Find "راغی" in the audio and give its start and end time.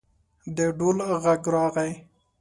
1.53-1.91